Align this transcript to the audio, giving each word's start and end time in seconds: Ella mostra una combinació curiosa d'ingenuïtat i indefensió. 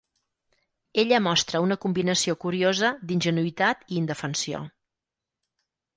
Ella 1.03 1.19
mostra 1.25 1.61
una 1.65 1.77
combinació 1.83 2.35
curiosa 2.45 2.91
d'ingenuïtat 3.11 3.85
i 3.95 4.03
indefensió. 4.03 4.67